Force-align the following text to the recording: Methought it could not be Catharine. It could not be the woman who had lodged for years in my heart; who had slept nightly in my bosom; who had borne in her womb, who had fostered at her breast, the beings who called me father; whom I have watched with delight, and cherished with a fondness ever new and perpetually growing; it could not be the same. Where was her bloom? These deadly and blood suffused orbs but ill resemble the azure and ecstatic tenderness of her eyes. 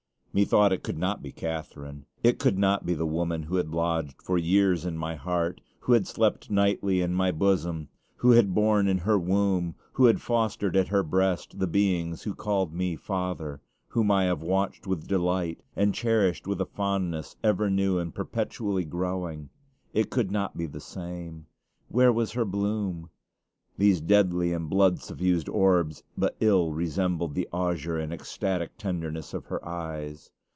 Methought 0.33 0.71
it 0.71 0.81
could 0.81 0.97
not 0.97 1.21
be 1.21 1.33
Catharine. 1.33 2.05
It 2.23 2.39
could 2.39 2.57
not 2.57 2.85
be 2.85 2.93
the 2.93 3.05
woman 3.05 3.43
who 3.43 3.57
had 3.57 3.73
lodged 3.73 4.21
for 4.21 4.37
years 4.37 4.85
in 4.85 4.97
my 4.97 5.15
heart; 5.15 5.59
who 5.81 5.91
had 5.91 6.07
slept 6.07 6.49
nightly 6.49 7.01
in 7.01 7.13
my 7.13 7.33
bosom; 7.33 7.89
who 8.15 8.31
had 8.31 8.55
borne 8.55 8.87
in 8.87 8.99
her 8.99 9.19
womb, 9.19 9.75
who 9.91 10.05
had 10.05 10.21
fostered 10.21 10.77
at 10.77 10.87
her 10.87 11.03
breast, 11.03 11.59
the 11.59 11.67
beings 11.67 12.23
who 12.23 12.33
called 12.33 12.73
me 12.73 12.95
father; 12.95 13.59
whom 13.89 14.09
I 14.09 14.23
have 14.23 14.41
watched 14.41 14.87
with 14.87 15.05
delight, 15.05 15.59
and 15.75 15.93
cherished 15.93 16.47
with 16.47 16.61
a 16.61 16.65
fondness 16.65 17.35
ever 17.43 17.69
new 17.69 17.97
and 17.97 18.15
perpetually 18.15 18.85
growing; 18.85 19.49
it 19.93 20.09
could 20.09 20.31
not 20.31 20.55
be 20.55 20.65
the 20.65 20.79
same. 20.79 21.47
Where 21.89 22.13
was 22.13 22.31
her 22.31 22.45
bloom? 22.45 23.09
These 23.77 24.01
deadly 24.01 24.53
and 24.53 24.69
blood 24.69 24.99
suffused 24.99 25.49
orbs 25.49 26.03
but 26.15 26.35
ill 26.39 26.71
resemble 26.71 27.29
the 27.29 27.47
azure 27.53 27.97
and 27.97 28.13
ecstatic 28.13 28.77
tenderness 28.77 29.33
of 29.33 29.45
her 29.45 29.65
eyes. 29.67 30.29